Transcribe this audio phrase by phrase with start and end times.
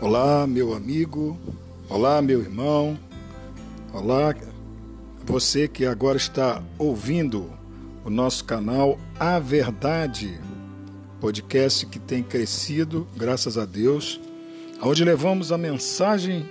[0.00, 1.38] Olá, meu amigo.
[1.88, 2.98] Olá, meu irmão.
[3.92, 4.34] Olá,
[5.24, 7.50] você que agora está ouvindo
[8.04, 10.38] o nosso canal A Verdade,
[11.20, 14.20] podcast que tem crescido, graças a Deus,
[14.82, 16.44] onde levamos a mensagem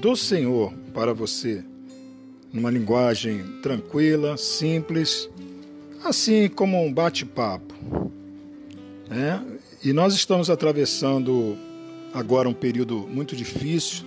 [0.00, 1.62] do Senhor para você,
[2.52, 5.28] numa linguagem tranquila, simples,
[6.04, 7.74] assim como um bate-papo.
[9.08, 9.40] Né?
[9.84, 11.56] E nós estamos atravessando
[12.18, 14.04] agora um período muito difícil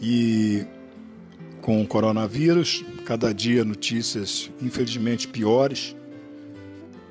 [0.00, 0.66] e
[1.62, 5.96] com o coronavírus, cada dia notícias infelizmente piores.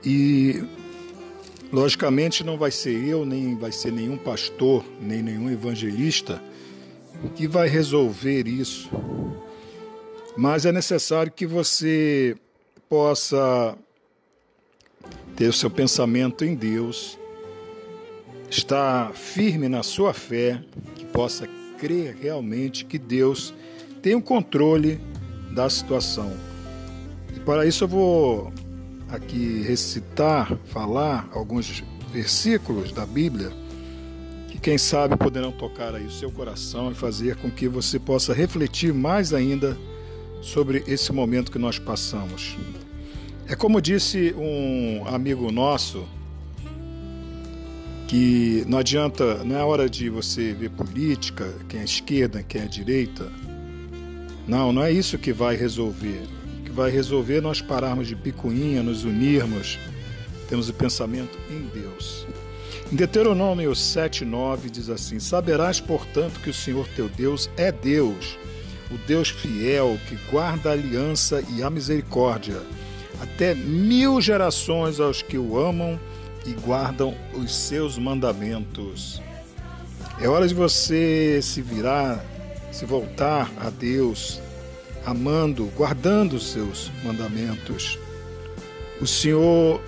[0.06, 0.64] E
[1.72, 6.42] logicamente não vai ser eu, nem vai ser nenhum pastor, nem nenhum evangelista
[7.36, 8.90] que vai resolver isso.
[10.38, 12.38] Mas é necessário que você
[12.88, 13.78] possa
[15.36, 17.18] ter o seu pensamento em Deus
[18.50, 20.62] estar firme na sua fé,
[20.96, 21.48] que possa
[21.78, 23.54] crer realmente que Deus
[24.02, 25.00] tem o controle
[25.54, 26.32] da situação.
[27.36, 28.54] E para isso eu vou
[29.10, 33.52] aqui recitar, falar alguns versículos da Bíblia
[34.50, 38.34] que quem sabe poderão tocar aí o seu coração e fazer com que você possa
[38.34, 39.78] refletir mais ainda
[40.42, 42.58] sobre esse momento que nós passamos.
[43.48, 46.06] É como disse um amigo nosso,
[48.08, 52.66] que não adianta, não é hora de você ver política, quem é esquerda, quem é
[52.66, 53.30] direita.
[54.48, 56.24] Não, não é isso que vai resolver.
[56.60, 59.78] O que vai resolver é nós pararmos de picuinha, nos unirmos,
[60.48, 62.26] temos o pensamento em Deus.
[62.90, 68.38] Em Deuteronômio 7,9 diz assim: Saberás, portanto, que o Senhor teu Deus é Deus,
[68.90, 72.62] o Deus fiel, que guarda a aliança e a misericórdia,
[73.22, 76.00] até mil gerações aos que o amam
[76.46, 79.22] e guardam os seus mandamentos.
[80.20, 82.24] É hora de você se virar,
[82.72, 84.42] se voltar a Deus,
[85.06, 88.00] amando, guardando os seus mandamentos.
[89.00, 89.82] O Senhor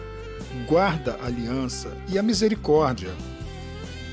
[0.67, 3.09] guarda a aliança e a misericórdia.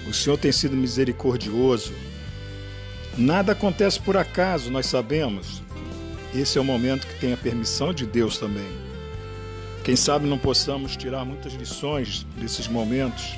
[0.09, 1.93] O Senhor tem sido misericordioso.
[3.19, 5.62] Nada acontece por acaso, nós sabemos.
[6.34, 8.85] Esse é o momento que tem a permissão de Deus também.
[9.86, 13.36] Quem sabe não possamos tirar muitas lições desses momentos.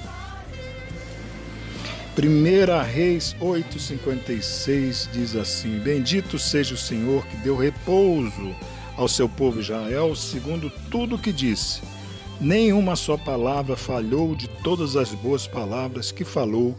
[2.17, 8.57] 1 Reis 8,56 diz assim: Bendito seja o Senhor que deu repouso
[8.97, 11.83] ao seu povo Israel, segundo tudo que disse.
[12.41, 16.75] Nenhuma só palavra falhou de todas as boas palavras que falou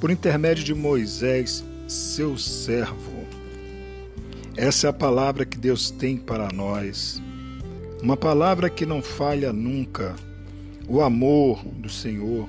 [0.00, 3.26] por intermédio de Moisés, seu servo.
[4.56, 7.20] Essa é a palavra que Deus tem para nós.
[8.02, 10.14] Uma palavra que não falha nunca.
[10.88, 12.48] O amor do Senhor.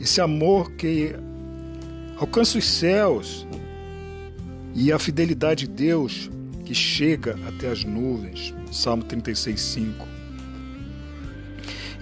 [0.00, 1.14] Esse amor que
[2.16, 3.46] alcança os céus.
[4.74, 6.30] E a fidelidade de Deus
[6.64, 8.54] que chega até as nuvens.
[8.72, 10.08] Salmo 36, 5.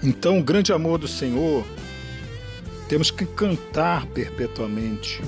[0.03, 1.65] Então, o grande amor do Senhor
[2.87, 5.21] temos que cantar perpetuamente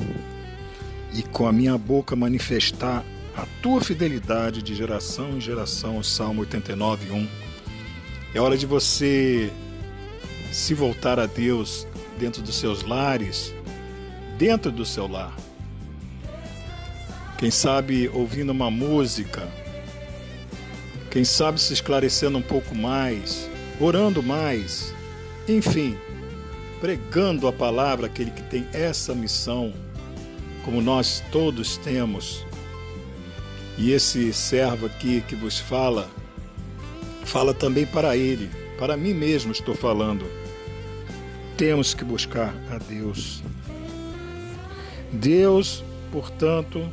[1.13, 3.03] e com a minha boca manifestar
[3.39, 7.27] a tua fidelidade de geração em geração, Salmo 89, 1.
[8.33, 9.49] É hora de você
[10.51, 13.53] se voltar a Deus dentro dos seus lares,
[14.37, 15.33] dentro do seu lar.
[17.37, 19.47] Quem sabe ouvindo uma música,
[21.09, 24.93] quem sabe se esclarecendo um pouco mais, orando mais,
[25.47, 25.97] enfim,
[26.81, 29.73] pregando a palavra, aquele que tem essa missão,
[30.65, 32.48] como nós todos temos
[33.79, 36.09] e esse servo aqui que vos fala,
[37.23, 40.25] fala também para ele, para mim mesmo estou falando.
[41.55, 43.41] Temos que buscar a Deus.
[45.13, 45.81] Deus,
[46.11, 46.91] portanto,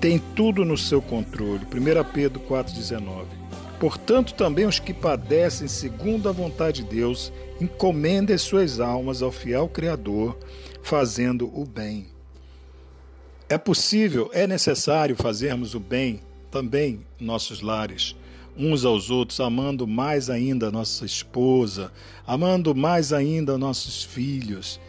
[0.00, 1.66] tem tudo no seu controle.
[1.66, 3.24] 1 Pedro 4,19.
[3.80, 9.68] Portanto, também os que padecem segundo a vontade de Deus, encomendem suas almas ao fiel
[9.68, 10.38] Criador,
[10.80, 12.11] fazendo o bem.
[13.52, 16.20] É possível, é necessário fazermos o bem
[16.50, 18.16] também em nossos lares,
[18.56, 21.92] uns aos outros, amando mais ainda nossa esposa,
[22.26, 24.80] amando mais ainda nossos filhos,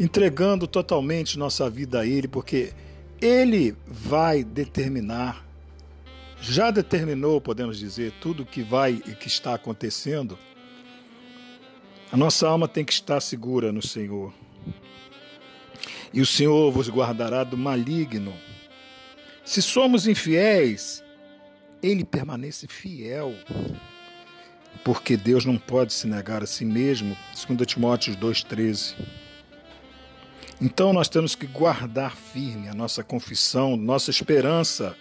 [0.00, 2.72] entregando totalmente nossa vida a Ele, porque
[3.20, 5.46] Ele vai determinar,
[6.40, 10.38] já determinou, podemos dizer, tudo o que vai e que está acontecendo.
[12.10, 14.32] A nossa alma tem que estar segura no Senhor
[16.16, 18.32] e o Senhor vos guardará do maligno.
[19.44, 21.04] Se somos infiéis,
[21.82, 23.34] ele permanece fiel,
[24.82, 28.94] porque Deus não pode se negar a si mesmo, segundo Timóteo 2,13.
[30.58, 34.96] Então nós temos que guardar firme a nossa confissão, nossa esperança,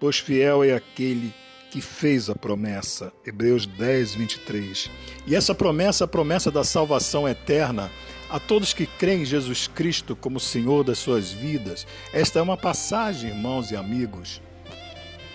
[0.00, 1.32] pois fiel é aquele
[1.70, 3.12] que fez a promessa.
[3.24, 4.90] Hebreus 10, 23.
[5.24, 7.92] E essa promessa, a promessa da salvação eterna
[8.32, 11.86] a todos que creem em Jesus Cristo como Senhor das suas vidas.
[12.14, 14.40] Esta é uma passagem, irmãos e amigos,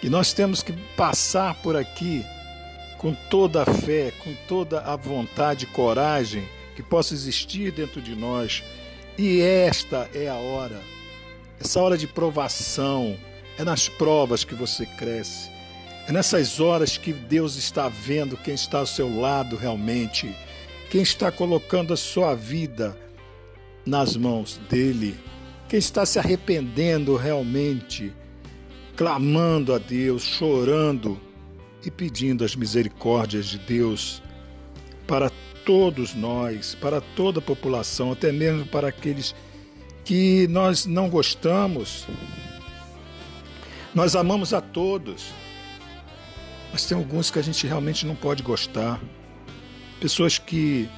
[0.01, 2.25] e nós temos que passar por aqui
[2.97, 6.43] com toda a fé, com toda a vontade e coragem
[6.75, 8.63] que possa existir dentro de nós.
[9.15, 10.81] E esta é a hora,
[11.59, 13.15] essa hora de provação,
[13.59, 15.51] é nas provas que você cresce.
[16.07, 20.33] É nessas horas que Deus está vendo quem está ao seu lado realmente,
[20.89, 22.97] quem está colocando a sua vida
[23.85, 25.15] nas mãos dele,
[25.67, 28.13] quem está se arrependendo realmente
[28.97, 31.21] clamando a Deus, chorando
[31.85, 34.23] e pedindo as misericórdias de Deus
[35.05, 35.31] para
[35.63, 39.35] todos nós, para toda a população, até mesmo para aqueles
[40.03, 42.07] que nós não gostamos.
[43.93, 45.27] Nós amamos a todos,
[46.71, 48.99] mas tem alguns que a gente realmente não pode gostar.
[49.99, 50.89] Pessoas que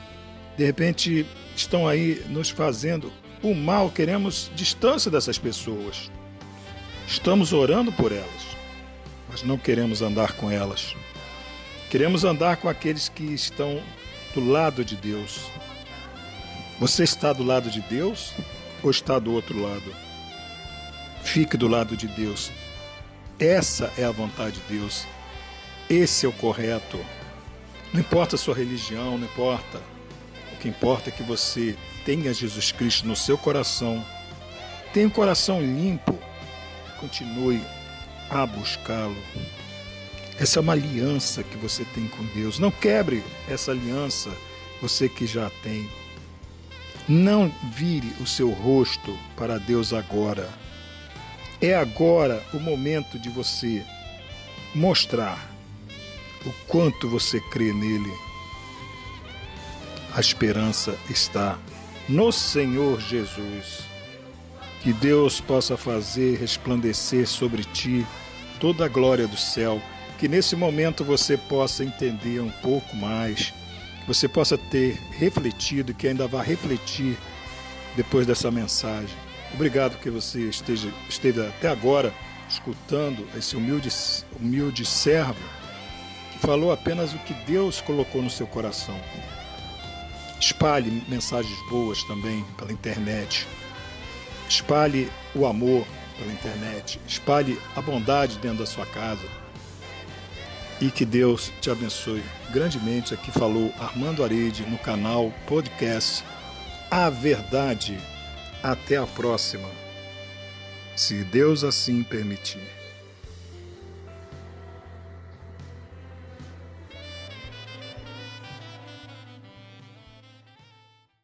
[0.58, 1.26] de repente
[1.56, 3.12] estão aí nos fazendo
[3.42, 6.12] o mal, queremos distância dessas pessoas.
[7.08, 8.58] Estamos orando por elas,
[9.30, 10.96] mas não queremos andar com elas.
[11.90, 13.82] Queremos andar com aqueles que estão
[14.36, 15.46] do lado de Deus.
[16.80, 18.34] Você está do lado de Deus
[18.84, 19.96] ou está do outro lado?
[21.24, 22.52] Fique do lado de Deus.
[23.40, 25.08] Essa é a vontade de Deus.
[25.90, 27.00] Esse é o correto.
[27.94, 29.82] Não importa a sua religião, não importa.
[30.54, 31.76] O que importa é que você
[32.06, 34.06] tenha Jesus Cristo no seu coração.
[34.94, 36.18] Tenha um coração limpo
[37.00, 37.62] continue
[38.30, 39.18] a buscá-lo.
[40.38, 42.60] Essa é uma aliança que você tem com Deus.
[42.60, 44.32] Não quebre essa aliança,
[44.82, 45.90] você que já tem.
[47.08, 50.50] Não vire o seu rosto para Deus agora.
[51.62, 53.84] É agora o momento de você
[54.74, 55.50] mostrar
[56.46, 58.12] o quanto você crê nele.
[60.14, 61.58] A esperança está
[62.08, 63.84] no Senhor Jesus.
[64.82, 68.06] Que Deus possa fazer resplandecer sobre ti
[68.60, 69.82] toda a glória do céu.
[70.18, 73.54] Que nesse momento você possa entender um pouco mais,
[74.08, 77.18] você possa ter refletido e que ainda vá refletir
[77.96, 79.16] depois dessa mensagem.
[79.54, 82.14] Obrigado que você esteja, esteve até agora
[82.50, 83.90] escutando esse humilde,
[84.40, 85.59] humilde servo
[86.40, 89.00] falou apenas o que Deus colocou no seu coração.
[90.40, 93.46] Espalhe mensagens boas também pela internet.
[94.48, 95.86] Espalhe o amor
[96.18, 97.00] pela internet.
[97.08, 99.26] Espalhe a bondade dentro da sua casa.
[100.80, 103.14] E que Deus te abençoe grandemente.
[103.14, 106.24] Aqui falou Armando Arede no canal podcast
[106.90, 108.00] A Verdade.
[108.64, 109.70] Até a próxima,
[110.96, 112.79] se Deus assim permitir.